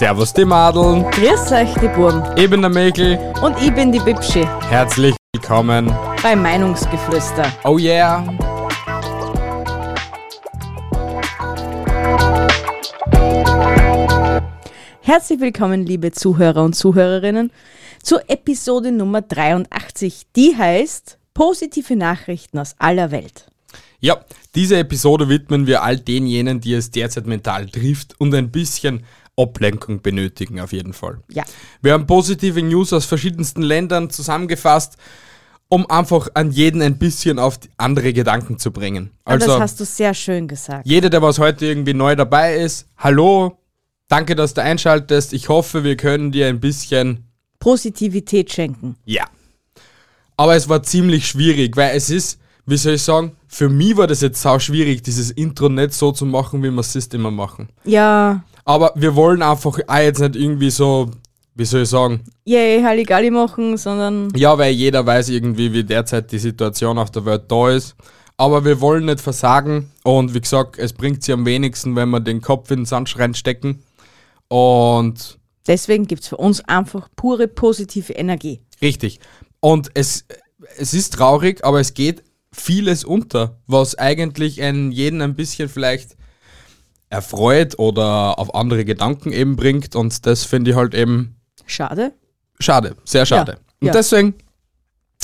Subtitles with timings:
[0.00, 2.24] Servus die Madeln, Grüß euch, die Burm.
[2.34, 5.94] ich bin der Mäkel, Und ich bin die Bibschi herzlich willkommen.
[6.22, 7.52] bei Meinungsgeflüster.
[7.64, 8.24] Oh yeah!
[15.02, 17.52] Herzlich willkommen, liebe Zuhörer und Zuhörerinnen,
[18.02, 20.28] zur Episode Nummer 83.
[20.34, 23.50] Die heißt Positive Nachrichten aus aller Welt.
[24.00, 29.04] Ja, diese Episode widmen wir all denjenigen, die es derzeit mental trifft und ein bisschen
[29.42, 31.18] Ablenkung benötigen, auf jeden Fall.
[31.30, 31.44] Ja.
[31.82, 34.96] Wir haben positive News aus verschiedensten Ländern zusammengefasst,
[35.68, 39.10] um einfach an jeden ein bisschen auf andere Gedanken zu bringen.
[39.24, 40.86] Also, Also, das hast du sehr schön gesagt.
[40.86, 43.58] jeder, der was heute irgendwie neu dabei ist, hallo,
[44.08, 45.32] danke, dass du einschaltest.
[45.32, 47.28] Ich hoffe, wir können dir ein bisschen
[47.60, 48.96] Positivität schenken.
[49.04, 49.24] Ja.
[50.36, 54.06] Aber es war ziemlich schwierig, weil es ist, wie soll ich sagen, für mich war
[54.06, 57.68] das jetzt sau schwierig, dieses Intro nicht so zu machen, wie wir es immer machen.
[57.84, 61.10] Ja, Aber wir wollen einfach auch jetzt nicht irgendwie so,
[61.56, 66.30] wie soll ich sagen, yay, Halligalli machen, sondern ja, weil jeder weiß irgendwie, wie derzeit
[66.30, 67.96] die Situation auf der Welt da ist.
[68.36, 72.20] Aber wir wollen nicht versagen und wie gesagt, es bringt sie am wenigsten, wenn wir
[72.20, 73.82] den Kopf in den Sand reinstecken.
[74.46, 78.60] Und deswegen gibt es für uns einfach pure positive Energie.
[78.80, 79.18] Richtig.
[79.58, 80.26] Und es,
[80.76, 82.22] es ist traurig, aber es geht
[82.52, 86.19] vieles unter, was eigentlich einen jeden ein bisschen vielleicht
[87.10, 89.94] erfreut oder auf andere Gedanken eben bringt.
[89.94, 91.36] Und das finde ich halt eben
[91.66, 92.12] Schade.
[92.58, 93.58] schade, sehr schade.
[93.80, 93.92] Und ja.
[93.92, 94.34] deswegen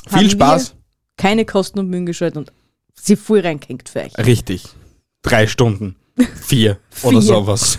[0.09, 0.75] viel Haben Spaß.
[1.17, 2.53] Keine Kosten und Mühen gescheut und
[2.95, 4.19] sie voll reingehängt für euch.
[4.19, 4.65] Richtig.
[5.23, 5.97] Drei Stunden.
[6.43, 7.23] Vier oder Vier.
[7.23, 7.79] sowas.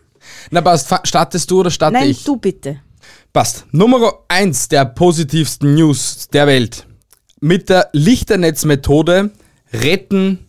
[0.50, 2.24] Na passt, startest du oder starte Nein, ich?
[2.24, 2.80] du bitte.
[3.32, 3.66] Passt.
[3.72, 6.86] Nummer eins der positivsten News der Welt.
[7.40, 9.30] Mit der Lichternetzmethode
[9.72, 10.48] retten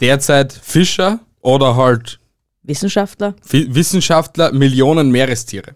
[0.00, 2.18] derzeit Fischer oder halt
[2.68, 3.34] Wissenschaftler.
[3.50, 5.74] Wissenschaftler Millionen Meerestiere.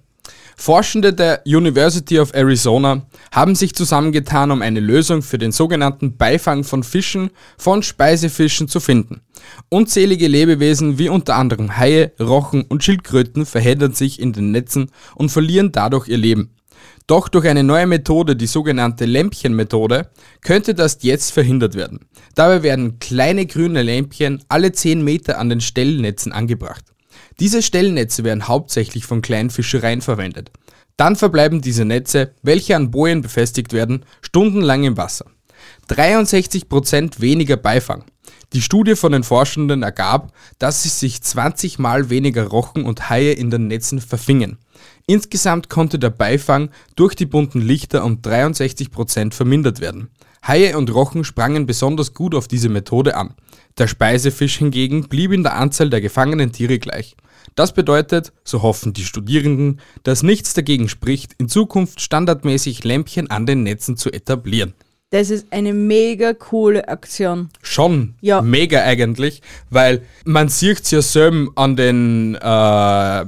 [0.56, 6.62] Forschende der University of Arizona haben sich zusammengetan, um eine Lösung für den sogenannten Beifang
[6.62, 9.22] von Fischen von Speisefischen zu finden.
[9.70, 15.31] Unzählige Lebewesen wie unter anderem Haie, Rochen und Schildkröten verheddern sich in den Netzen und
[15.31, 16.50] verlieren dadurch ihr Leben.
[17.06, 20.10] Doch durch eine neue Methode, die sogenannte Lämpchenmethode,
[20.41, 22.06] könnte das jetzt verhindert werden.
[22.34, 26.84] Dabei werden kleine grüne Lämpchen alle 10 Meter an den Stellnetzen angebracht.
[27.41, 30.50] Diese Stellnetze werden hauptsächlich von Kleinfischereien verwendet.
[30.97, 35.26] Dann verbleiben diese Netze, welche an Bojen befestigt werden, stundenlang im Wasser.
[35.88, 38.04] 63% weniger Beifang.
[38.53, 43.32] Die Studie von den Forschenden ergab, dass es sich 20 mal weniger Rochen und Haie
[43.32, 44.59] in den Netzen verfingen.
[45.06, 50.08] Insgesamt konnte der Beifang durch die bunten Lichter um 63% vermindert werden.
[50.46, 53.34] Haie und Rochen sprangen besonders gut auf diese Methode an.
[53.78, 57.16] Der Speisefisch hingegen blieb in der Anzahl der gefangenen Tiere gleich.
[57.54, 63.46] Das bedeutet, so hoffen die Studierenden, dass nichts dagegen spricht, in Zukunft standardmäßig Lämpchen an
[63.46, 64.74] den Netzen zu etablieren.
[65.10, 67.50] Das ist eine mega coole Aktion.
[67.62, 68.40] Schon Ja.
[68.40, 73.24] mega eigentlich, weil man sieht ja selber an den äh,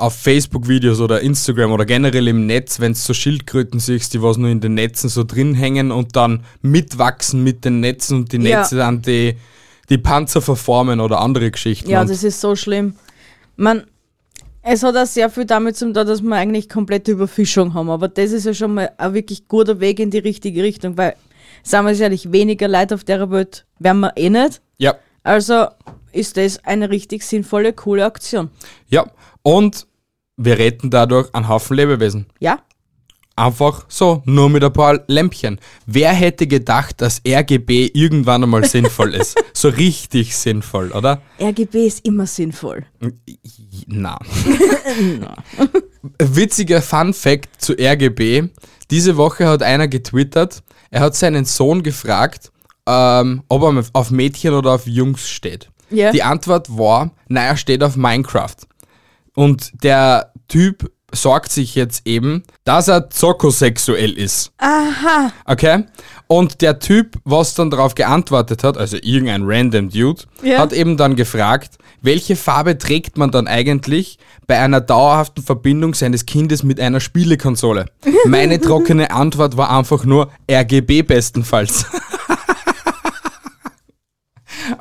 [0.00, 4.36] auf Facebook-Videos oder Instagram oder generell im Netz, wenn du so Schildkröten siehst, die was
[4.38, 8.38] nur in den Netzen so drin hängen und dann mitwachsen mit den Netzen und die
[8.38, 8.60] Ja.
[8.60, 9.36] Netze dann die,
[9.88, 11.90] die Panzer verformen oder andere Geschichten.
[11.90, 12.94] Ja, und das ist so schlimm.
[13.56, 13.84] Man,
[14.62, 17.90] es hat auch sehr viel damit zu tun, dass wir eigentlich komplette Überfischung haben.
[17.90, 21.14] Aber das ist ja schon mal ein wirklich guter Weg in die richtige Richtung, weil,
[21.62, 24.62] sagen wir es ehrlich, weniger Leute auf der Welt werden wir eh nicht.
[24.78, 25.66] ja, Also
[26.12, 28.50] ist das eine richtig sinnvolle, coole Aktion.
[28.88, 29.04] ja.
[29.42, 29.86] Und
[30.42, 32.26] wir retten dadurch einen Haufen Lebewesen.
[32.40, 32.60] Ja?
[33.36, 35.60] Einfach so, nur mit ein paar Lämpchen.
[35.86, 39.38] Wer hätte gedacht, dass RGB irgendwann einmal sinnvoll ist?
[39.52, 41.20] So richtig sinnvoll, oder?
[41.38, 42.86] RGB ist immer sinnvoll.
[43.86, 44.18] Na.
[46.18, 48.48] Witziger Fun Fact zu RGB.
[48.90, 52.50] Diese Woche hat einer getwittert, er hat seinen Sohn gefragt,
[52.86, 55.68] ähm, ob er auf Mädchen oder auf Jungs steht.
[55.90, 56.10] Ja.
[56.10, 58.56] Die Antwort war, na, er steht auf Minecraft.
[59.34, 64.52] Und der Typ sorgt sich jetzt eben, dass er zokosexuell ist.
[64.58, 65.32] Aha.
[65.44, 65.84] Okay?
[66.28, 70.58] Und der Typ, was dann darauf geantwortet hat, also irgendein random Dude, Ja.
[70.58, 76.26] hat eben dann gefragt, welche Farbe trägt man dann eigentlich bei einer dauerhaften Verbindung seines
[76.26, 77.86] Kindes mit einer Spielekonsole?
[78.26, 81.86] Meine trockene Antwort war einfach nur RGB bestenfalls.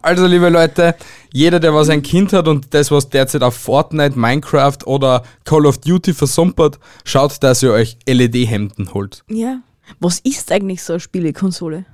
[0.01, 0.95] Also, liebe Leute,
[1.31, 5.65] jeder, der was ein Kind hat und das, was derzeit auf Fortnite, Minecraft oder Call
[5.65, 9.23] of Duty versumpert, schaut, dass ihr euch LED-Hemden holt.
[9.29, 9.59] Ja.
[9.99, 11.85] Was ist eigentlich so eine Spielekonsole?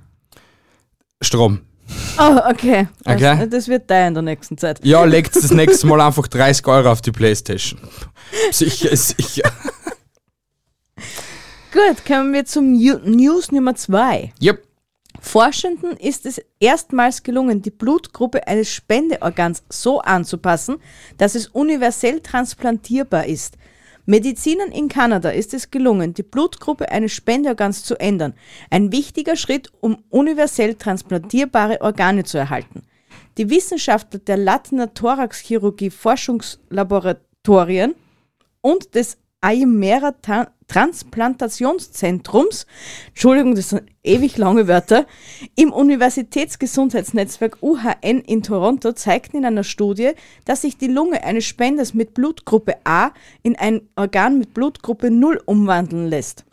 [1.21, 1.61] Strom.
[2.17, 2.87] Oh, okay.
[3.03, 3.47] Das, Okay.
[3.49, 4.83] das wird teuer in der nächsten Zeit.
[4.83, 7.79] Ja, legt das nächste Mal einfach 30 Euro auf die Playstation.
[8.51, 9.51] Sicher, sicher.
[11.71, 14.33] Gut, kommen wir zum New- News Nummer 2.
[14.41, 14.63] Yep.
[15.21, 20.77] Forschenden ist es erstmals gelungen, die Blutgruppe eines Spendeorgans so anzupassen,
[21.17, 23.57] dass es universell transplantierbar ist.
[24.05, 28.33] Medizinern in Kanada ist es gelungen, die Blutgruppe eines Spendeorgans zu ändern.
[28.69, 32.83] Ein wichtiger Schritt, um universell transplantierbare Organe zu erhalten.
[33.37, 37.95] Die Wissenschaftler der Latner Thoraxchirurgie Forschungslaboratorien
[38.61, 42.65] und des Aimera Ta- Transplantationszentrums,
[43.09, 45.05] Entschuldigung, das sind ewig lange Wörter,
[45.55, 50.13] im Universitätsgesundheitsnetzwerk UHN in Toronto zeigten in einer Studie,
[50.45, 53.11] dass sich die Lunge eines Spenders mit Blutgruppe A
[53.43, 56.45] in ein Organ mit Blutgruppe 0 umwandeln lässt.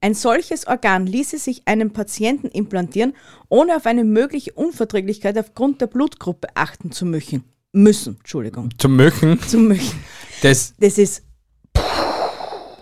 [0.00, 3.12] Ein solches Organ ließe sich einem Patienten implantieren,
[3.50, 7.44] ohne auf eine mögliche Unverträglichkeit aufgrund der Blutgruppe achten zu müssen.
[7.72, 10.02] Müssen, Entschuldigung, Zum Möchen, zu müssen.
[10.42, 11.22] das Das ist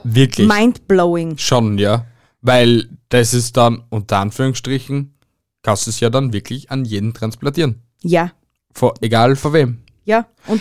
[0.05, 1.39] wirklich mindblowing.
[1.39, 2.07] schon, ja.
[2.41, 5.15] Weil das ist dann, unter Anführungsstrichen,
[5.63, 7.83] kannst du es ja dann wirklich an jeden transplantieren.
[8.03, 8.33] Ja,
[8.73, 9.79] Vor, egal von wem.
[10.05, 10.27] ja.
[10.47, 10.61] Und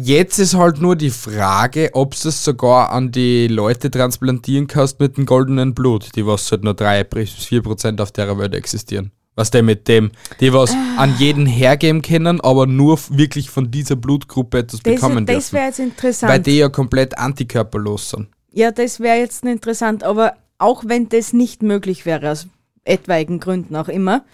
[0.00, 5.00] Jetzt ist halt nur die Frage, ob du es sogar an die Leute transplantieren kannst
[5.00, 8.54] mit dem goldenen Blut, die was halt nur 3 bis 4 Prozent auf der Welt
[8.54, 9.10] existieren.
[9.34, 13.96] Was der mit dem, die was an jeden hergeben können, aber nur wirklich von dieser
[13.96, 15.52] Blutgruppe etwas das, bekommen das dürfen.
[15.54, 16.46] wäre jetzt Weil interessant.
[16.46, 18.28] die ja komplett antikörperlos sind.
[18.52, 20.02] Ja, das wäre jetzt interessant.
[20.04, 22.48] Aber auch wenn das nicht möglich wäre, aus
[22.84, 24.24] etwaigen Gründen auch immer,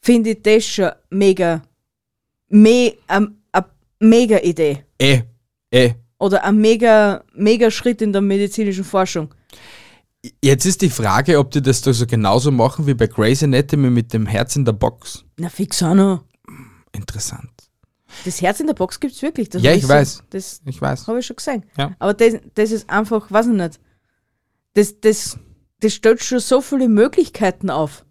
[0.00, 1.62] finde ich das schon mega,
[2.48, 3.64] me, ähm, a
[4.00, 4.84] mega Idee.
[4.98, 5.22] Eh,
[5.70, 5.92] eh.
[6.18, 9.34] Oder ein mega, mega Schritt in der medizinischen Forschung.
[10.42, 13.90] Jetzt ist die Frage, ob die das da so genauso machen wie bei Grey's Anatomy
[13.90, 15.24] mit dem Herz in der Box.
[15.36, 16.24] Na, fix auch noch.
[16.92, 17.67] Interessant.
[18.24, 19.48] Das Herz in der Box gibt es wirklich.
[19.50, 20.22] Das Ja, ich so- weiß.
[20.30, 21.06] Das Ich weiß.
[21.06, 21.64] habe ich schon gesehen.
[21.76, 21.92] Ja.
[21.98, 23.80] Aber das, das ist einfach, weiß ich nicht.
[24.74, 25.38] Das, das,
[25.80, 28.04] das stellt schon so viele Möglichkeiten auf.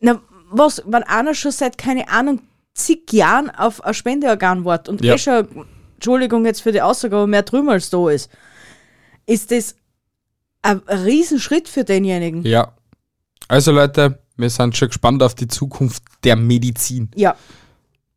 [0.00, 0.20] Na,
[0.50, 2.40] was, wenn einer schon seit, keine Ahnung,
[2.74, 5.14] zig Jahren auf ein Spendeorgan wartet und Ja.
[5.14, 8.30] eh schon, Entschuldigung jetzt für die Aussage, aber mehr drüber als da ist,
[9.26, 9.76] ist das
[10.62, 12.44] ein Riesenschritt für denjenigen.
[12.44, 12.74] Ja.
[13.48, 17.10] Also Leute, wir sind schon gespannt auf die Zukunft der Medizin.
[17.14, 17.36] Ja.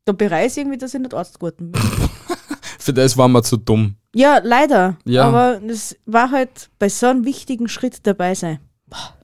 [0.06, 1.82] Da bereue ich irgendwie, dass ich nicht Arzt geworden bin.
[2.80, 3.96] Für das waren wir zu dumm.
[4.14, 4.98] Ja, leider.
[5.04, 5.24] Ja.
[5.24, 8.60] Aber das war halt bei so einem wichtigen Schritt dabei sein.
[8.86, 9.16] Boah.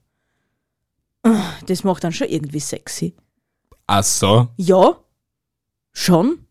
[1.67, 3.15] Das macht dann schon irgendwie sexy.
[3.85, 4.47] Ach so.
[4.57, 4.97] Ja,
[5.93, 6.47] schon.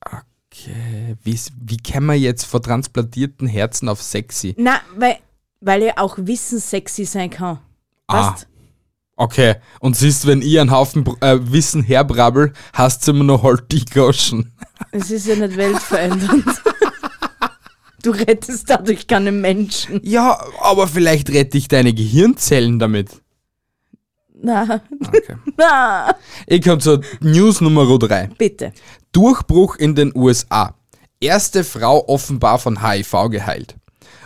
[0.00, 1.16] Okay.
[1.22, 4.54] Wie, wie kann man jetzt vor transplantierten Herzen auf sexy?
[4.56, 5.18] Na, weil,
[5.60, 7.58] weil ja auch Wissen sexy sein kann.
[8.06, 8.32] Ah.
[8.32, 8.48] Weißt?
[9.16, 9.56] Okay.
[9.80, 13.84] Und siehst, wenn ich einen Haufen äh, Wissen herbrabbel, hast du immer noch halt die
[13.84, 14.52] Groschen.
[14.90, 16.44] Es ist ja nicht weltverändernd.
[18.02, 20.00] du rettest dadurch keine Menschen.
[20.02, 23.10] Ja, aber vielleicht rette ich deine Gehirnzellen damit.
[24.34, 25.36] Na, Okay.
[25.56, 26.16] na,
[26.48, 28.30] Ich komme zur News Nummer 3.
[28.36, 28.72] bitte.
[29.12, 30.74] Durchbruch in den USA.
[31.20, 33.76] Erste Frau offenbar von HIV geheilt.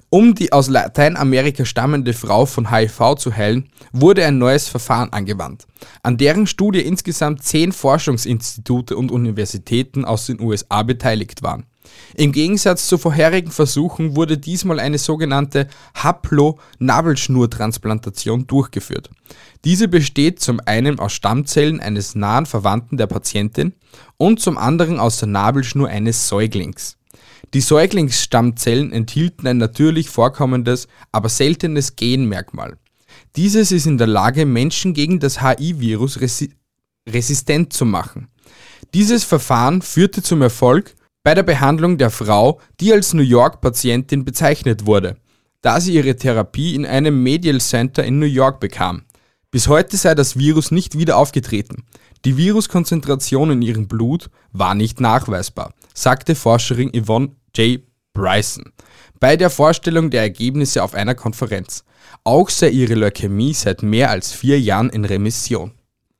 [0.08, 5.66] Um die aus Lateinamerika stammende Frau von HIV zu heilen, wurde ein neues Verfahren angewandt,
[6.04, 11.66] an deren Studie insgesamt zehn Forschungsinstitute und Universitäten aus den USA beteiligt waren.
[12.14, 19.10] Im Gegensatz zu vorherigen Versuchen wurde diesmal eine sogenannte Haplo-Nabelschnurtransplantation durchgeführt.
[19.64, 23.74] Diese besteht zum einen aus Stammzellen eines nahen Verwandten der Patientin
[24.16, 26.96] und zum anderen aus der Nabelschnur eines Säuglings.
[27.54, 32.76] Die Säuglingsstammzellen enthielten ein natürlich vorkommendes, aber seltenes Genmerkmal.
[33.36, 36.52] Dieses ist in der Lage, Menschen gegen das HIV-Virus resi
[37.08, 38.28] resistent zu machen.
[38.92, 44.86] Dieses Verfahren führte zum Erfolg bei der Behandlung der Frau, die als New York-Patientin bezeichnet
[44.86, 45.16] wurde,
[45.60, 49.02] da sie ihre Therapie in einem Medial Center in New York bekam.
[49.50, 51.84] Bis heute sei das Virus nicht wieder aufgetreten.
[52.24, 57.80] Die Viruskonzentration in ihrem Blut war nicht nachweisbar, sagte Forscherin Yvonne J.
[58.12, 58.72] Bryson
[59.20, 61.84] bei der Vorstellung der Ergebnisse auf einer Konferenz.
[62.24, 65.72] Auch sei ihre Leukämie seit mehr als vier Jahren in Remission.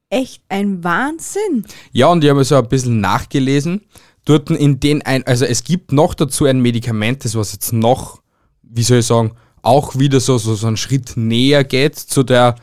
[0.09, 1.65] Echt ein Wahnsinn.
[1.93, 3.83] Ja, und ich habe so ein bisschen nachgelesen.
[4.25, 8.21] Dort in den ein, also es gibt noch dazu ein Medikament, das was jetzt noch,
[8.63, 12.57] wie soll ich sagen, auch wieder so, so, so einen Schritt näher geht zu der,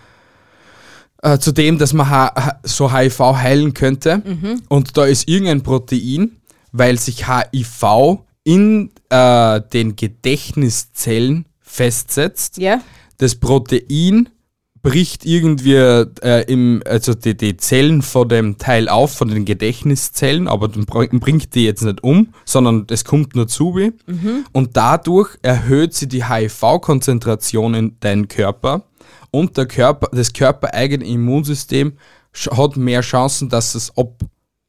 [1.21, 4.21] äh, zu dem, dass man H so HIV heilen könnte.
[4.69, 6.37] Und da ist irgendein Protein,
[6.73, 12.81] weil sich HIV in äh, den Gedächtniszellen festsetzt Ja?
[13.17, 14.29] das Protein
[14.81, 20.49] bricht irgendwie äh, im, also die, die Zellen von dem Teil auf, von den Gedächtniszellen,
[20.49, 23.77] aber bringt die jetzt nicht um, sondern es kommt nur zu.
[23.77, 23.93] wie.
[24.51, 28.83] Und dadurch erhöht sie die HIV-Konzentration in deinem Körper
[29.31, 31.93] und der Körper, das körpereigene Immunsystem
[32.51, 34.21] hat mehr Chancen, dass es ab,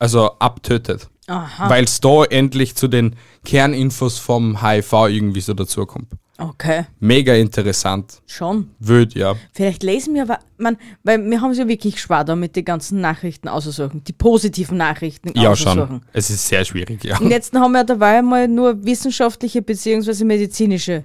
[0.04, 1.08] also abtötet.
[1.26, 1.70] Aha.
[1.70, 6.08] Weil es da endlich zu den Kerninfos vom HIV irgendwie so dazukommt.
[6.36, 8.20] Okay, Mega interessant.
[8.26, 8.70] schon.
[8.80, 9.34] Wild, ja.
[9.54, 10.26] Vielleicht lesen wir,
[10.58, 14.12] man, weil wir haben es ja wirklich schwer da mit den ganzen Nachrichten auszusuchen, die
[14.12, 15.78] positiven Nachrichten Ja, auszusuchen.
[15.88, 16.00] schon.
[16.12, 17.18] Es ist sehr schwierig, ja.
[17.18, 20.24] Und jetzt haben wir dabei mal nur wissenschaftliche bzw.
[20.24, 21.04] medizinische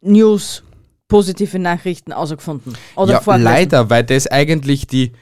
[0.00, 0.62] News,
[1.06, 2.74] positive Nachrichten ausgefunden.
[2.96, 3.52] Oder ja, vorgelesen.
[3.52, 5.12] leider, weil das eigentlich die,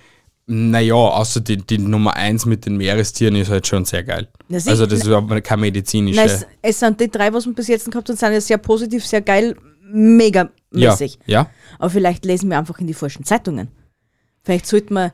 [0.51, 4.29] naja, außer die, die Nummer 1 mit den Meerestieren ist halt schon sehr geil.
[4.49, 4.71] Sicher.
[4.71, 6.17] also das ist aber keine medizinische.
[6.19, 8.57] Nein, es, es sind die drei, was wir bis jetzt gehabt haben, sind ja sehr
[8.57, 11.19] positiv, sehr geil, mega ja, mäßig.
[11.27, 11.51] ja.
[11.79, 13.69] Aber vielleicht lesen wir einfach in die falschen Zeitungen.
[14.43, 15.13] Vielleicht sollten wir,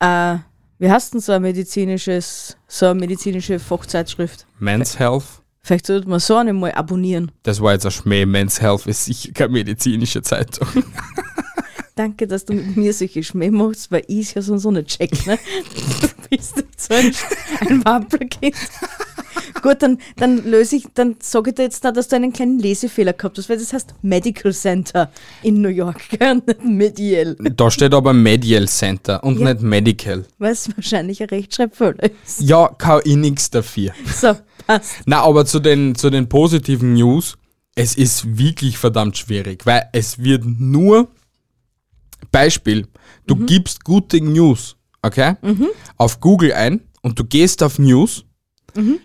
[0.00, 0.38] äh,
[0.78, 4.46] wie heißt denn so ein medizinisches, so eine medizinische Fachzeitschrift?
[4.58, 5.42] Men's Health.
[5.60, 7.30] Vielleicht sollten wir so eine mal abonnieren.
[7.42, 8.24] Das war jetzt ein Schmäh.
[8.24, 10.66] Men's Health ist sicher keine medizinische Zeitung.
[11.94, 14.88] Danke, dass du mit mir solche Schmäh machst, weil ich es ja sonst so nicht
[14.98, 15.38] check, ne?
[16.00, 17.12] Du bist jetzt so ein,
[17.68, 18.54] ein Wampelkind.
[19.60, 22.58] Gut, dann, dann löse ich, dann sage ich dir jetzt da, dass du einen kleinen
[22.58, 25.10] Lesefehler gehabt hast, weil das heißt Medical Center
[25.42, 27.36] in New York, nicht Medial.
[27.38, 29.52] da steht aber Medial Center und Ja.
[29.52, 30.24] nicht Medical.
[30.38, 32.40] Weil es wahrscheinlich ein Rechtschreibfehler ist.
[32.40, 33.92] Ja, kann ich nichts dafür.
[34.18, 34.34] So,
[34.66, 34.94] passt.
[35.04, 37.36] Na, aber zu den, zu den positiven News,
[37.74, 41.08] es ist wirklich verdammt schwierig, weil es wird nur,
[42.32, 42.88] Beispiel,
[43.26, 45.34] du gibst gute News, okay,
[45.96, 48.24] auf Google ein und du gehst auf News,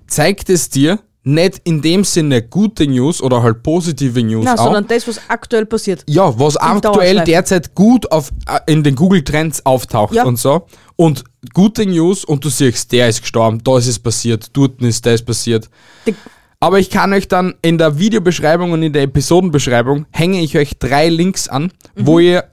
[0.08, 4.64] zeigt es dir nicht in dem Sinne gute News oder halt positive News Na, auch,
[4.64, 6.06] sondern das, was aktuell passiert.
[6.08, 10.24] ja, was aktuell derzeit gut auf, äh, in den Google Trends auftaucht Ja.
[10.24, 10.68] und so.
[10.96, 15.06] Und gute News und du siehst, der ist gestorben, da ist es passiert, dort ist
[15.06, 15.70] das passiert.
[16.06, 16.16] Die-
[16.62, 20.80] Aber ich kann euch dann in der Videobeschreibung und in der Episodenbeschreibung hänge ich euch
[20.80, 22.46] drei Links an, wo ihr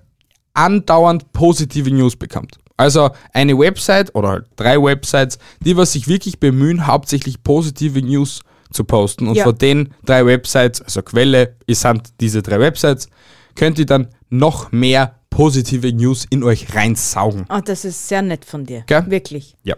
[0.54, 2.58] andauernd positive News bekommt.
[2.76, 8.40] Also eine Website oder halt drei Websites, die was sich wirklich bemühen, hauptsächlich positive News
[8.72, 9.28] zu posten.
[9.28, 9.44] Und Ja.
[9.44, 13.08] von den drei Websites, also Quelle, es sind diese drei Websites,
[13.54, 17.44] könnt ihr dann noch mehr positive News in euch reinsaugen.
[17.48, 18.82] Ah, das ist sehr nett von dir.
[18.86, 19.04] Gell?
[19.08, 19.54] Wirklich.
[19.62, 19.76] Ja.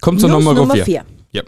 [0.00, 0.84] Kommt zur News Nummer Nummer 4.
[0.84, 1.04] vier.
[1.32, 1.42] Ja.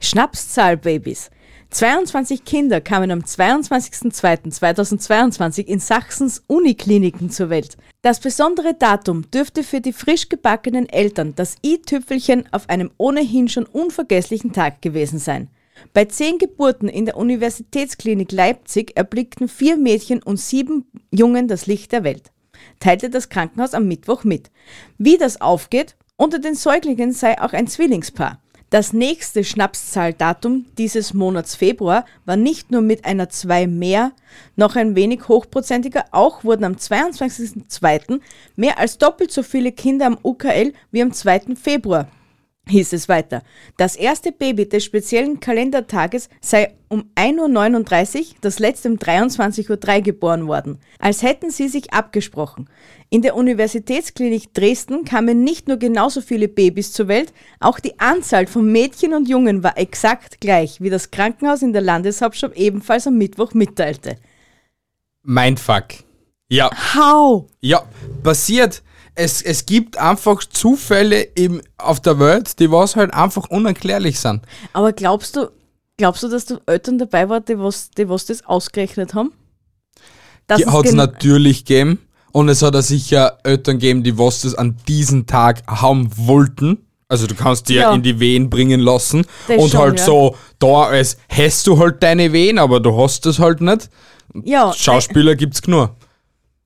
[0.00, 1.30] Schnapszahlbabys.
[1.70, 7.76] 22 Kinder kamen am 22.02.2022 in Sachsens Unikliniken zur Welt.
[8.00, 13.66] Das besondere Datum dürfte für die frisch gebackenen Eltern das i-Tüpfelchen auf einem ohnehin schon
[13.66, 15.50] unvergesslichen Tag gewesen sein.
[15.92, 21.92] Bei zehn Geburten in der Universitätsklinik Leipzig erblickten vier Mädchen und sieben Jungen das Licht
[21.92, 22.32] der Welt,
[22.80, 24.50] teilte das Krankenhaus am Mittwoch mit.
[24.96, 28.40] Wie das aufgeht, unter den Säuglingen sei auch ein Zwillingspaar.
[28.70, 34.12] Das nächste Schnapszahldatum dieses Monats Februar war nicht nur mit einer 2 mehr,
[34.56, 38.20] noch ein wenig hochprozentiger, auch wurden am 22.02.
[38.56, 41.56] mehr als doppelt so viele Kinder am UKL wie am 2.
[41.56, 42.08] Februar
[42.68, 43.42] hieß es weiter.
[43.76, 50.02] Das erste Baby des speziellen Kalendertages sei um 1.39 Uhr, das letzte um 23.03 Uhr
[50.02, 50.78] geboren worden.
[50.98, 52.68] Als hätten sie sich abgesprochen.
[53.10, 58.46] In der Universitätsklinik Dresden kamen nicht nur genauso viele Babys zur Welt, auch die Anzahl
[58.46, 63.16] von Mädchen und Jungen war exakt gleich, wie das Krankenhaus in der Landeshauptstadt ebenfalls am
[63.18, 64.16] Mittwoch mitteilte.
[65.22, 65.86] Mindfuck.
[66.48, 66.70] Ja.
[66.94, 67.44] How?
[67.60, 67.82] Ja,
[68.22, 68.82] passiert.
[69.20, 74.42] Es, es gibt einfach Zufälle im, auf der Welt, die was halt einfach unerklärlich sind.
[74.72, 75.50] Aber glaubst du,
[75.96, 79.32] glaubst du, dass da Eltern dabei waren, die was, die was das ausgerechnet haben?
[80.46, 81.98] Es hat es natürlich gegeben.
[82.30, 86.86] Und es hat auch sicher Eltern gegeben, die was das an diesem Tag haben wollten.
[87.08, 87.92] Also du kannst dir Ja.
[87.94, 89.26] in die Wehen bringen lassen.
[89.48, 90.04] Das und schon, halt ja.
[90.04, 93.90] so, da als hast du halt deine Wehen, aber du hast es halt nicht.
[94.44, 95.90] ja, Schauspieler gibt's genug.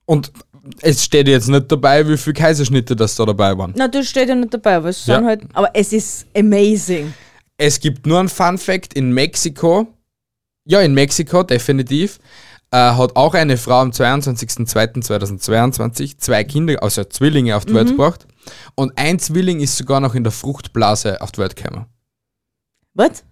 [0.05, 0.31] Und
[0.81, 3.73] es steht jetzt nicht dabei, wie viele Kaiserschnitte das da dabei waren.
[3.75, 5.15] Na, das steht ja nicht dabei, aber es Ja.
[5.17, 7.13] sind halt, aber es ist amazing.
[7.57, 9.87] Es gibt nur einen Fun Fact in Mexiko.
[10.65, 12.19] Ja, in Mexiko, definitiv.
[12.71, 18.25] Äh, hat auch eine Frau am 22.02.2022 zwei Kinder, also Zwillinge, auf die Welt gebracht.
[18.75, 21.85] Und ein Zwilling ist sogar noch in der Fruchtblase auf die Welt gekommen.
[22.95, 23.23] Was?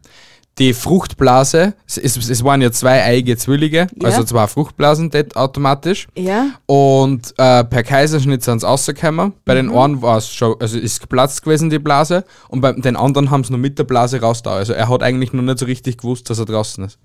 [0.62, 4.10] Die Fruchtblase, es, es, waren ja zwei eiige Zwillinge, Ja.
[4.10, 6.08] also zwei Fruchtblasen das automatisch.
[6.15, 6.51] Ja?
[6.68, 9.34] Und äh, per Kaiserschnitt sind sie rausgekommen.
[9.44, 9.70] Bei Mhm.
[9.70, 12.24] den einen war es schon, also ist geplatzt gewesen, die Blase.
[12.48, 14.51] Und bei den anderen haben sie noch mit der Blase raus da.
[14.51, 17.00] Also er hat eigentlich noch nicht so richtig gewusst, dass er draußen ist.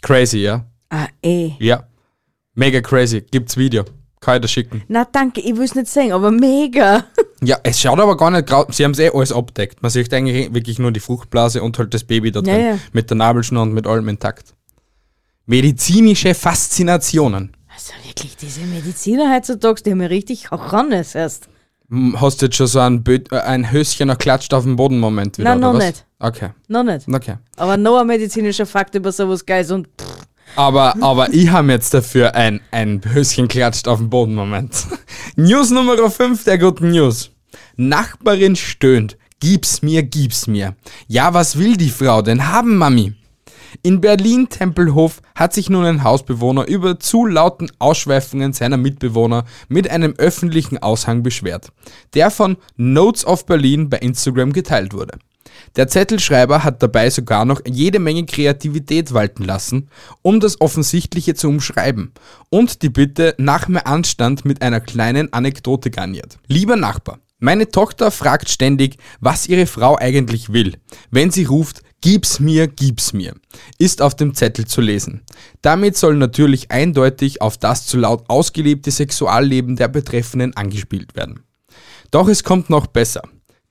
[0.00, 0.64] Crazy, ja?
[0.88, 1.50] Ah, eh.
[1.58, 1.84] Ja.
[2.54, 3.20] Mega crazy.
[3.20, 3.84] Gibt's Video.
[4.20, 4.82] Kann ich dir schicken.
[4.88, 7.04] Na danke, ich will es nicht sehen, aber mega.
[7.42, 8.64] Ja, es schaut aber gar nicht grau.
[8.70, 9.82] Sie haben es eh alles abdeckt.
[9.82, 12.54] Man sieht eigentlich wirklich nur die Fruchtblase und halt das Baby da drin.
[12.54, 12.78] Ja, ja.
[12.94, 14.54] Mit der Nabelschnur und mit allem intakt.
[15.44, 17.54] Medizinische Faszinationen.
[17.72, 21.48] Also wirklich, diese Mediziner heutzutage, die haben ja richtig Rannes erst.
[21.90, 24.98] Hm, Hast du jetzt schon so ein, Bö äh, ein Höschen klatscht auf dem Boden
[24.98, 25.50] Moment wieder?
[25.50, 25.84] Nein, noch was?
[25.84, 26.06] nicht.
[26.18, 27.06] Okay, Noch nicht.
[27.06, 27.36] okay.
[27.56, 31.92] Aber noch ein medizinischer Fakt über sowas Geiles und pff, Aber, aber ich habe jetzt
[31.92, 34.86] dafür ein, ein Höschen klatscht auf dem Boden Moment.
[35.36, 37.30] News Nummer 5 der guten News.
[37.76, 39.18] Nachbarin stöhnt.
[39.40, 40.76] Gib's mir, gib's mir.
[41.08, 43.14] Ja, was will die Frau denn haben, Mami?
[43.82, 50.14] In Berlin-Tempelhof hat sich nun ein Hausbewohner über zu lauten Ausschweifungen seiner Mitbewohner mit einem
[50.16, 51.68] öffentlichen Aushang beschwert,
[52.14, 55.18] der von Notes of Berlin bei Instagram geteilt wurde.
[55.76, 59.88] Der Zettelschreiber hat dabei sogar noch jede Menge Kreativität walten lassen,
[60.22, 62.12] um das Offensichtliche zu umschreiben
[62.50, 66.38] und die Bitte nach mehr Anstand mit einer kleinen Anekdote garniert.
[66.46, 70.78] Lieber Nachbar, meine Tochter fragt ständig, was ihre Frau eigentlich will.
[71.10, 73.34] Wenn sie ruft, gib's mir, gib's mir,
[73.78, 75.22] ist auf dem Zettel zu lesen.
[75.60, 81.40] Damit soll natürlich eindeutig auf das zu laut ausgelebte Sexualleben der Betreffenden angespielt werden.
[82.10, 83.22] Doch es kommt noch besser.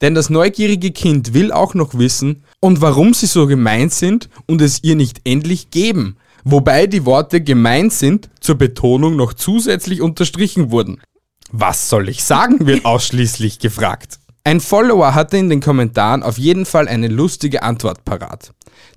[0.02, 4.62] Denn das neugierige Kind will auch noch wissen, und warum sie so gemein sind und
[4.62, 6.18] es ihr nicht endlich geben.
[6.44, 11.02] Wobei die Worte gemein sind zur Betonung noch zusätzlich unterstrichen wurden.
[11.52, 14.20] Was soll ich sagen, wird ausschließlich gefragt.
[14.48, 18.52] Ein Follower hatte in den Kommentaren auf jeden Fall eine lustige Antwort parat.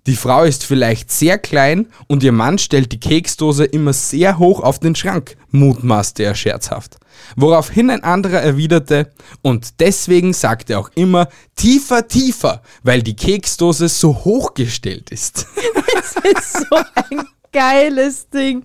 [0.07, 4.61] Die Frau ist vielleicht sehr klein und ihr Mann stellt die Keksdose immer sehr hoch
[4.61, 6.99] auf den Schrank, mutmaßte er scherzhaft.
[7.35, 13.89] Woraufhin ein anderer erwiderte, und deswegen sagt er auch immer tiefer, tiefer, weil die Keksdose
[13.89, 15.47] so hochgestellt ist.
[15.95, 18.65] das ist so ein geiles Ding.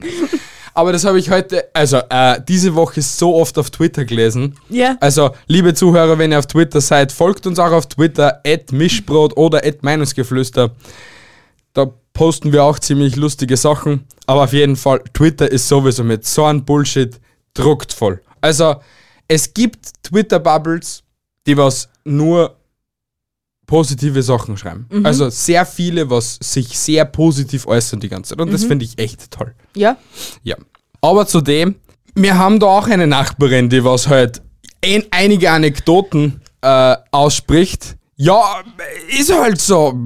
[0.73, 4.55] Aber das habe ich heute, also äh, diese Woche so oft auf Twitter gelesen.
[4.69, 4.97] Ja.
[4.99, 9.61] Also, liebe Zuhörer, wenn ihr auf Twitter seid, folgt uns auch auf Twitter, Mischbrot oder
[9.81, 10.71] Meinungsgeflüster.
[11.73, 14.05] Da posten wir auch ziemlich lustige Sachen.
[14.25, 17.19] Aber auf jeden Fall, Twitter ist sowieso mit so einem Bullshit
[17.53, 18.21] druckt voll.
[18.41, 18.75] Also,
[19.27, 21.03] es gibt Twitter-Bubbles,
[21.45, 22.55] die was nur
[23.73, 24.85] positive Sachen schreiben.
[25.03, 28.41] Also sehr viele, was sich sehr positiv äußern die ganze Zeit.
[28.41, 29.55] Und das finde ich echt toll.
[29.75, 29.97] Ja.
[30.43, 30.57] Ja.
[31.01, 31.73] Aber zudem,
[32.13, 34.43] wir haben da auch eine Nachbarin, die was halt
[34.85, 37.95] ein, einige Anekdoten äh, ausspricht.
[38.15, 38.61] Ja,
[39.09, 39.97] ist halt so.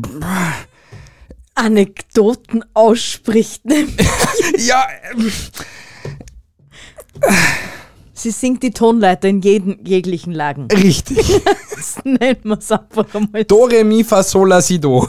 [1.53, 3.63] Anekdoten ausspricht.
[4.59, 5.29] Ja, ähm,
[8.17, 10.67] Sie singt die Tonleiter in jeden, jeglichen Lagen.
[10.71, 11.17] richtig.
[11.77, 13.43] Das nennen wir es einfach einmal.
[13.43, 15.07] Do, re, mi, fa, sol, la, si, do.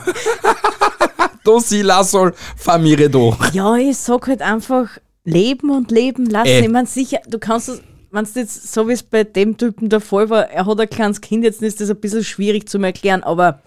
[1.45, 3.35] do, si, la, sol, fa, mi, re, do.
[3.55, 6.49] Ja, ich sag halt einfach, leben und leben lassen.
[6.49, 6.61] Äh.
[6.61, 9.89] Ich meine, sicher, du kannst es, wenn es jetzt so wie es bei dem Typen
[9.89, 12.79] der Fall war, er hat ein kleines Kind, jetzt ist das ein bisschen schwierig zu
[12.79, 13.63] erklären, aber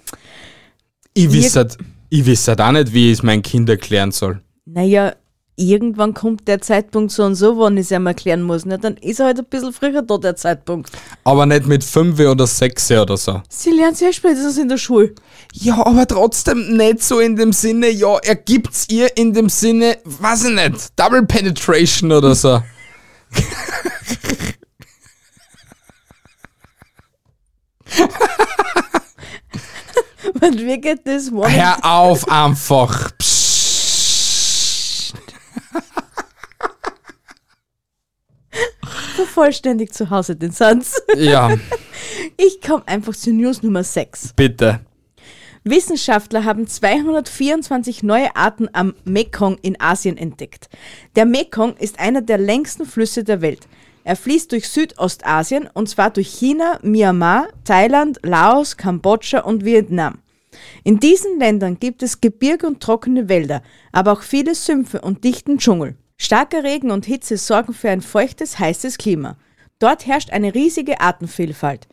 [1.14, 1.78] Ich weiß halt,
[2.12, 4.42] ich weiß halt auch nicht, wie ich es meinem Kind erklären soll.
[4.66, 5.14] naja,
[5.56, 8.66] irgendwann kommt der Zeitpunkt so und so, wann ich es ihm erklären muss.
[8.66, 10.90] Na, dann ist er halt ein bisschen früher da, der Zeitpunkt.
[11.24, 13.42] Aber nicht mit 5 oder 6 oder so.
[13.50, 15.14] Sie lernt sehr spätestens in der Schule.
[15.54, 19.98] Ja, aber trotzdem nicht so in dem Sinne, ja, er gibt's ihr in dem Sinne,
[20.04, 22.62] weiß ich nicht, Double Penetration oder so.
[30.42, 31.30] Und wie geht das?
[31.32, 33.12] Hör auf einfach.
[33.18, 33.31] Psst.
[39.16, 41.02] vervollständigt zu Hause den Satz?
[41.16, 41.56] Ja,
[42.38, 44.34] Ich komme einfach zu News Nummer 6.
[44.36, 44.82] bitte.
[45.64, 50.70] Wissenschaftler haben 224 neue Arten am Mekong in Asien entdeckt.
[51.16, 53.68] Der Mekong ist einer der längsten Flüsse der Welt.
[54.04, 60.18] Er fließt durch Südostasien und zwar durch China, Myanmar, Thailand, Laos, Kambodscha und Vietnam.
[60.84, 63.62] In diesen Ländern gibt es Gebirge und trockene Wälder,
[63.92, 65.96] aber auch viele Sümpfe und dichten Dschungel.
[66.18, 69.38] Starker Regen und Hitze sorgen für ein feuchtes, heißes Klima.
[69.80, 71.88] Dort herrscht eine riesige Artenvielfalt.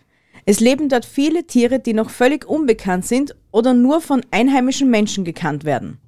[0.44, 5.24] Es leben dort viele Tiere, die noch völlig unbekannt sind oder nur von einheimischen Menschen
[5.24, 5.98] gekannt werden.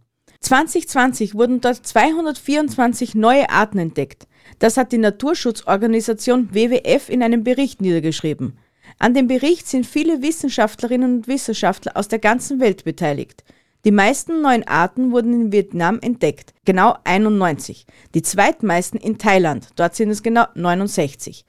[0.41, 4.27] 2020 wurden dort 224 neue Arten entdeckt.
[4.59, 8.59] Das hat die Naturschutzorganisation WWF in einem Bericht niedergeschrieben.
[9.03, 13.45] An dem Bericht sind viele Wissenschaftlerinnen und Wissenschaftler aus der ganzen Welt beteiligt.
[13.87, 17.87] Die meisten neuen Arten wurden in Vietnam entdeckt, genau 91.
[18.15, 21.47] Die zweitmeisten in Thailand, dort sind es genau 69.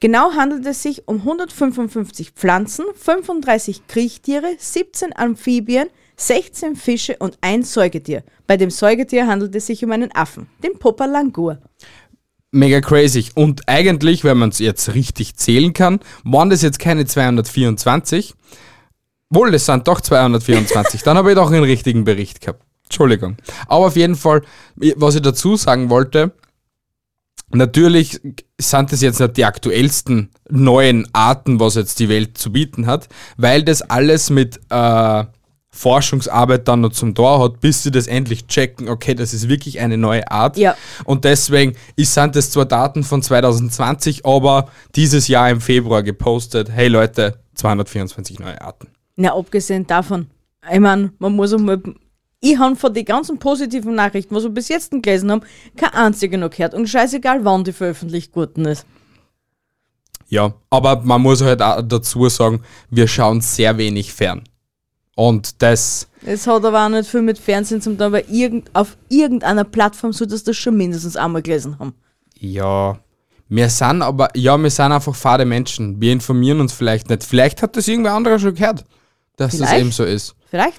[0.00, 7.62] Genau handelt es sich um 155 Pflanzen, 35 Kriechtiere, 17 Amphibien, 16 Fische und ein
[7.62, 8.24] Säugetier.
[8.46, 11.58] Bei dem Säugetier handelt es sich um einen Affen, den Popalangur.
[12.52, 13.26] Mega crazy.
[13.34, 18.34] Und eigentlich, wenn man es jetzt richtig zählen kann, waren das jetzt keine 224.
[19.30, 21.02] Wohl, es sind doch 224.
[21.02, 22.62] Dann habe ich doch einen richtigen Bericht gehabt.
[22.84, 23.36] Entschuldigung.
[23.66, 24.42] Aber auf jeden Fall,
[24.96, 26.32] was ich dazu sagen wollte,
[27.50, 28.20] natürlich
[28.58, 33.08] sind das jetzt nicht die aktuellsten neuen Arten, was jetzt die Welt zu bieten hat,
[33.36, 35.24] weil das alles mit äh,
[35.76, 39.78] Forschungsarbeit dann noch zum Tor hat, bis sie das endlich checken, okay, das ist wirklich
[39.80, 40.56] eine neue Art.
[40.56, 40.74] Ja.
[41.04, 46.70] Und deswegen ist, sind das zwar Daten von 2020, aber dieses Jahr im Februar gepostet,
[46.70, 48.88] hey Leute, 224 neue Arten.
[49.16, 50.28] Na, abgesehen davon,
[50.72, 51.80] ich meine, man muss auch mal.
[52.40, 55.42] Ich habe von den ganzen positiven Nachrichten, was wir bis jetzt gelesen haben,
[55.76, 56.74] keine einzige noch gehört.
[56.74, 58.86] Und scheißegal, wann die veröffentlicht wurden ist.
[60.28, 64.42] Ja, aber man muss halt auch dazu sagen, wir schauen sehr wenig fern.
[65.16, 66.08] Und das.
[66.26, 70.12] Es hat aber auch nicht viel mit Fernsehen zu tun, aber irgend, auf irgendeiner Plattform
[70.12, 71.94] solltest du das schon mindestens einmal gelesen haben.
[72.38, 72.98] Ja.
[73.48, 76.00] Wir sind aber, ja, wir sind einfach fade Menschen.
[76.00, 77.24] Wir informieren uns vielleicht nicht.
[77.24, 78.84] Vielleicht hat das irgendwer anderer schon gehört,
[79.36, 79.80] dass das Vielleicht.
[79.80, 80.34] eben so ist.
[80.50, 80.78] Vielleicht?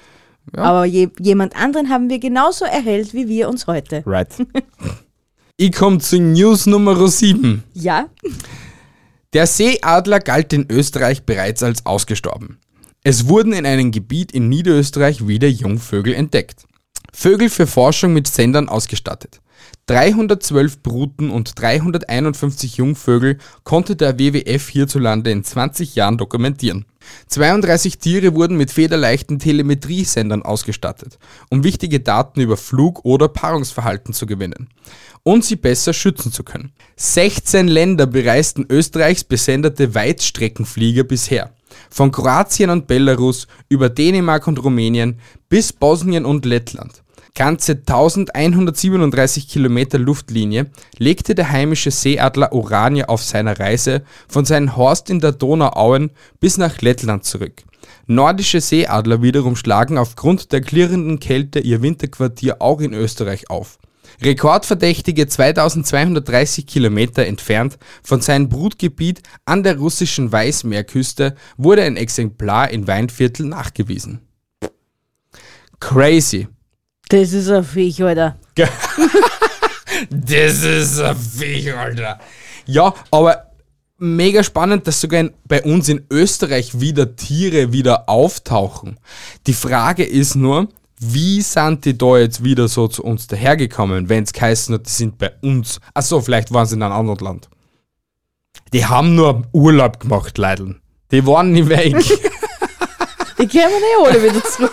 [0.56, 0.62] Ja.
[0.62, 4.04] Aber je, jemand anderen haben wir genauso erhellt wie wir uns heute.
[4.06, 4.28] Right.
[5.56, 7.64] ich komme zu News Nummer 7.
[7.74, 8.06] Ja?
[9.32, 12.60] Der Seeadler galt in Österreich bereits als ausgestorben.
[13.10, 16.66] Es wurden in einem Gebiet in Niederösterreich wieder Jungvögel entdeckt.
[17.10, 19.40] Vögel für Forschung mit Sendern ausgestattet.
[19.86, 26.84] 312 Bruten und 351 Jungvögel konnte der WWF hierzulande in 20 Jahren dokumentieren.
[27.28, 31.18] 32 Tiere wurden mit federleichten Telemetriesendern ausgestattet,
[31.48, 34.68] um wichtige Daten über Flug- oder Paarungsverhalten zu gewinnen
[35.22, 36.72] und sie besser schützen zu können.
[36.96, 41.54] 16 Länder bereisten Österreichs besenderte Weitstreckenflieger bisher.
[41.90, 47.02] Von Kroatien und Belarus über Dänemark und Rumänien bis Bosnien und Lettland.
[47.34, 55.08] Ganze 1137 Kilometer Luftlinie legte der heimische Seeadler Orania auf seiner Reise von seinem Horst
[55.08, 57.62] in der Donauauen bis nach Lettland zurück.
[58.06, 63.78] Nordische Seeadler wiederum schlagen aufgrund der klirrenden Kälte ihr Winterquartier auch in Österreich auf.
[64.22, 72.86] Rekordverdächtige 2230 Kilometer entfernt von seinem Brutgebiet an der russischen Weißmeerküste wurde ein Exemplar in
[72.86, 74.20] Weinviertel nachgewiesen.
[75.80, 76.48] Crazy.
[77.08, 78.36] Das ist ein Viech, Alter.
[80.10, 82.20] Das ist ein Viech, Alter.
[82.66, 83.48] Ja, aber
[83.98, 88.98] mega spannend, dass sogar in, bei uns in Österreich wieder Tiere wieder auftauchen.
[89.46, 90.68] Die Frage ist nur,
[91.00, 94.90] wie sind die da jetzt wieder so zu uns dahergekommen, wenn es geheißen hat, die
[94.90, 95.80] sind bei uns.
[95.94, 97.48] Achso, vielleicht waren sie in einem anderen Land.
[98.72, 100.80] Die haben nur Urlaub gemacht, Leideln.
[101.10, 101.94] Die waren nicht weg.
[103.38, 104.72] Die kommen eh alle wieder zurück.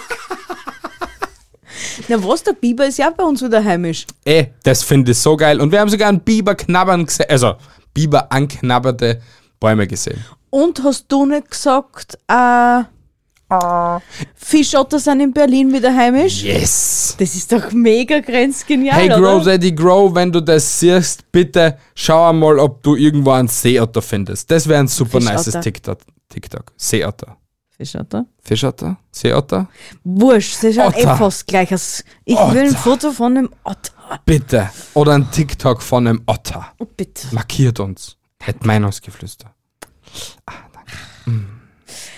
[2.07, 4.05] Na was, der Biber ist ja bei uns wieder heimisch.
[4.25, 5.61] Ey, das finde ich so geil.
[5.61, 7.55] Und wir haben sogar einen Biber knabbern gesehen, also
[7.93, 9.21] Biber anknabberte
[9.59, 10.23] Bäume gesehen.
[10.49, 12.83] Und hast du nicht gesagt, äh,
[14.35, 16.43] Fischotter sind in Berlin wieder heimisch?
[16.43, 17.15] Yes!
[17.19, 19.43] Das ist doch mega grenzgenial, Hey Grow?
[19.43, 24.49] Daddy Grow, wenn du das siehst, bitte schau einmal, ob du irgendwo einen Seeotter findest.
[24.49, 25.99] Das wäre ein super nices TikTok.
[26.29, 26.73] TikTok.
[26.75, 27.37] Seeotter.
[27.77, 28.25] Fischotter?
[28.41, 28.97] Fischotter?
[29.11, 29.67] Seeotter?
[30.03, 32.03] Wurscht, das schaut eh fast gleich aus.
[32.23, 32.53] Ich Otter.
[32.53, 33.91] will ein Foto von einem Otter.
[34.25, 34.69] Bitte.
[34.93, 36.67] Oder ein TikTok von einem Otter.
[36.79, 37.27] Oh, bitte.
[37.31, 38.17] Markiert uns.
[38.39, 39.53] Hätt Meinungsgeflüster.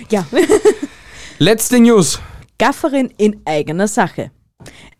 [0.10, 0.26] Ja.
[1.40, 2.20] Letzte News.
[2.58, 4.32] Gafferin in eigener Sache.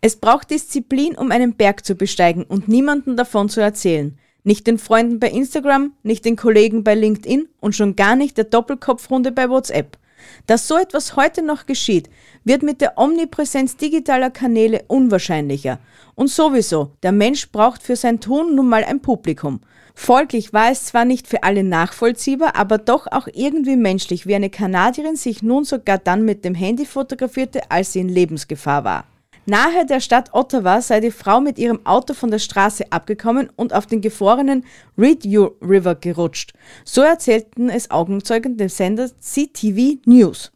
[0.00, 4.16] Es braucht Disziplin, um einen Berg zu besteigen und niemanden davon zu erzählen.
[4.44, 8.44] Nicht den Freunden bei Instagram, nicht den Kollegen bei LinkedIn und schon gar nicht der
[8.44, 9.98] Doppelkopfrunde bei WhatsApp.
[10.46, 12.08] Dass so etwas heute noch geschieht,
[12.44, 15.80] wird mit der Omnipräsenz digitaler Kanäle unwahrscheinlicher.
[16.14, 19.60] Und sowieso, der Mensch braucht für sein Tun nun mal ein Publikum.
[20.00, 24.48] Folglich war es zwar nicht für alle nachvollziehbar, aber doch auch irgendwie menschlich, wie eine
[24.48, 29.04] Kanadierin sich nun sogar dann mit dem Handy fotografierte, als sie in Lebensgefahr war.
[29.44, 33.74] Nahe der Stadt Ottawa sei die Frau mit ihrem Auto von der Straße abgekommen und
[33.74, 34.64] auf den gefrorenen
[34.96, 36.52] Rideau River gerutscht.
[36.84, 40.52] So erzählten es Augenzeugen dem Sender CTV News.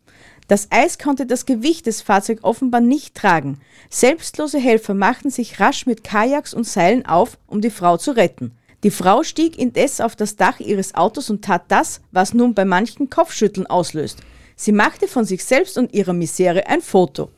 [0.46, 3.58] Das Eis konnte das Gewicht des Fahrzeugs offenbar nicht tragen.
[3.90, 8.52] Selbstlose Helfer machten sich rasch mit Kajaks und Seilen auf, um die Frau zu retten.
[8.82, 12.64] Die Frau stieg indes auf das Dach ihres Autos und tat das, was nun bei
[12.64, 14.18] manchen Kopfschütteln auslöst.
[14.56, 17.30] Sie machte von sich selbst und ihrer Misere ein Foto.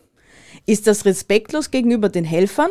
[0.67, 2.71] Ist das respektlos gegenüber den Helfern?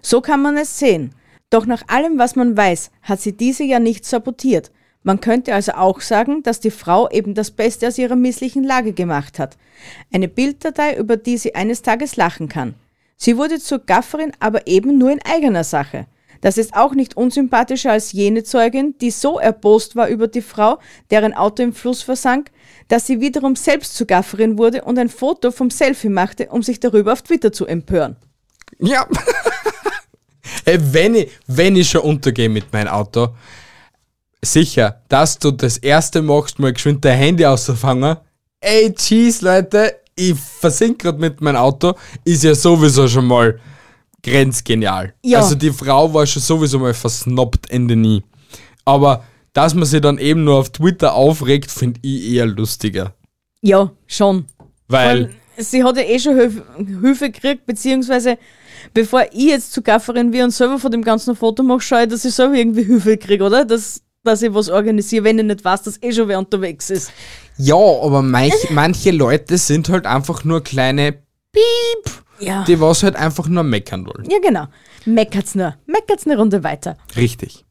[0.00, 1.14] So kann man es sehen.
[1.50, 4.70] Doch nach allem, was man weiß, hat sie diese ja nicht sabotiert.
[5.02, 8.92] Man könnte also auch sagen, dass die Frau eben das Beste aus ihrer misslichen Lage
[8.92, 9.56] gemacht hat.
[10.12, 12.74] Eine Bilddatei, über die sie eines Tages lachen kann.
[13.16, 16.06] Sie wurde zur Gafferin, aber eben nur in eigener Sache.
[16.40, 20.78] Das ist auch nicht unsympathischer als jene Zeugin, die so erbost war über die Frau,
[21.10, 22.50] deren Auto im Fluss versank,
[22.88, 26.80] dass sie wiederum selbst zur Gafferin wurde und ein Foto vom Selfie machte, um sich
[26.80, 28.16] darüber auf Twitter zu empören.
[28.78, 29.06] Ja.
[30.64, 33.28] hey, wenn ich, wenn ich schon untergehe mit meinem Auto,
[34.42, 38.16] sicher, dass du das erste machst, mal geschwind dein Handy auszufangen.
[38.60, 43.60] Ey, jeez, Leute, ich versink grad mit meinem Auto, ist ja sowieso schon mal
[44.22, 45.14] grenzgenial.
[45.22, 45.38] Ja.
[45.38, 48.22] Also die Frau war schon sowieso mal versnoppt Ende nie.
[48.84, 53.14] Aber dass man sie dann eben nur auf Twitter aufregt, finde ich eher lustiger.
[53.60, 54.46] Ja, schon.
[54.86, 58.38] Weil, Weil sie hat ja eh schon Hilfe, Hilfe gekriegt, beziehungsweise
[58.94, 62.08] bevor ich jetzt zu Gafferin wir und selber von dem ganzen Foto mache, schaue ich,
[62.08, 63.64] dass ich selber irgendwie Hilfe kriege, oder?
[63.64, 67.10] Dass, dass ich was organisiere, wenn ich nicht weiß, dass eh schon wer unterwegs ist.
[67.56, 71.12] ja, aber manch, manche Leute sind halt einfach nur kleine
[71.52, 72.64] Piep, Ja.
[72.64, 74.28] die was halt einfach nur meckern wollen.
[74.30, 74.66] Ja, genau.
[75.04, 75.74] Meckert's nur.
[75.86, 76.96] Meckert's eine Runde weiter.
[77.16, 77.64] Richtig.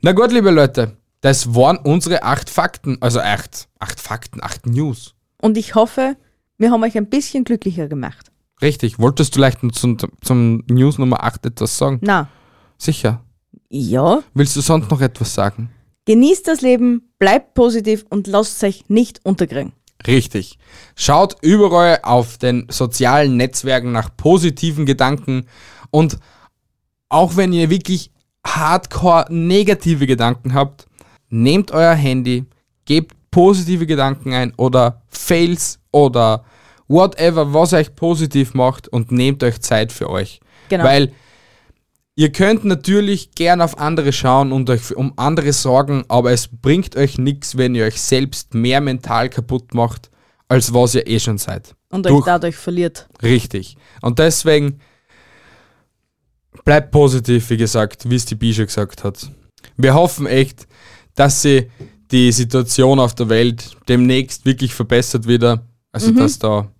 [0.00, 5.14] Na gut, liebe Leute, das waren unsere acht Fakten, also acht, acht Fakten, acht News.
[5.40, 6.16] Und ich hoffe,
[6.58, 8.30] wir haben euch ein bisschen glücklicher gemacht.
[8.60, 8.98] Richtig.
[8.98, 11.98] Wolltest du vielleicht zum, zum News Nummer 8 etwas sagen?
[12.02, 12.28] Na,
[12.78, 13.24] Sicher.
[13.68, 14.22] ja.
[14.34, 15.70] Willst du sonst noch etwas sagen?
[16.04, 19.72] Genießt das Leben, bleibt positiv und lasst euch nicht unterkriegen.
[20.06, 20.58] Richtig.
[20.96, 25.46] Schaut überall auf den sozialen Netzwerken nach positiven Gedanken
[25.90, 26.18] und
[27.08, 28.10] auch wenn ihr wirklich
[28.46, 30.86] hardcore negative Gedanken habt,
[31.28, 32.46] nehmt euer Handy,
[32.84, 36.44] gebt positive Gedanken ein oder Fails oder
[36.88, 40.40] whatever, was euch positiv macht und nehmt euch Zeit für euch.
[40.68, 40.84] Genau.
[40.84, 41.12] Weil
[42.14, 46.96] ihr könnt natürlich gern auf andere schauen und euch um andere sorgen, aber es bringt
[46.96, 50.10] euch nichts, wenn ihr euch selbst mehr mental kaputt macht,
[50.48, 51.74] als was ihr eh schon seid.
[51.90, 53.08] Und euch Durch- dadurch verliert.
[53.22, 53.76] Richtig.
[54.02, 54.80] Und deswegen
[56.64, 59.30] bleibt positiv, wie gesagt, wie es die Bi schon gesagt hat.
[59.76, 60.66] Wir hoffen echt,
[61.14, 61.70] dass sie
[62.10, 65.66] die Situation auf der Welt demnächst wirklich verbessert wieder.
[65.92, 66.70] Also dass da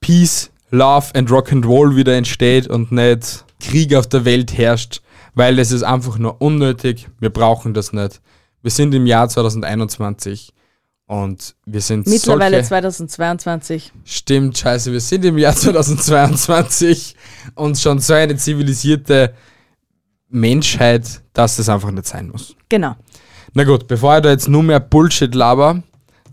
[0.00, 5.00] Peace, Love and Rock'n'Roll wieder entsteht und nicht Krieg auf der Welt herrscht,
[5.34, 7.08] weil es ist einfach nur unnötig.
[7.20, 8.20] Wir brauchen das nicht.
[8.62, 10.52] Wir sind im Jahr 2021
[11.06, 13.92] und wir sind Mittlerweile solche 2022.
[14.04, 17.14] Stimmt, scheiße, wir sind im Jahr 2022
[17.54, 19.32] und schon so eine zivilisierte
[20.28, 22.54] Menschheit, dass das einfach nicht sein muss.
[22.68, 22.94] Genau.
[23.54, 25.82] Na gut, bevor ich da jetzt nur mehr Bullshit laber,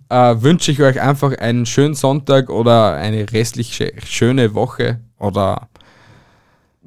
[0.10, 5.68] äh, wünsche ich euch einfach einen schönen Sonntag oder eine restlich schö- schöne Woche oder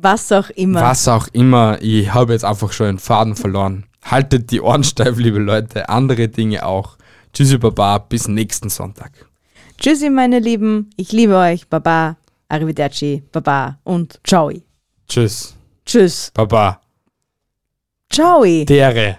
[0.02, 0.80] Was auch immer.
[0.80, 1.78] was auch immer.
[1.82, 3.84] Ich habe jetzt einfach schon den Faden verloren.
[4.02, 5.88] Haltet die Ohren steif, liebe Leute.
[5.88, 6.96] Andere Dinge auch.
[7.32, 9.12] Tschüssi, Baba, bis nächsten Sonntag.
[9.78, 10.90] Tschüssi, meine Lieben.
[10.96, 11.68] Ich liebe euch.
[11.68, 12.16] Baba.
[12.48, 13.22] Arrivederci.
[13.30, 13.78] Baba.
[13.84, 14.50] Und ciao.
[15.08, 16.30] Tschüss, Tschüss.
[16.34, 16.80] Baba.
[18.10, 18.44] Ciao.
[18.44, 19.18] Dere.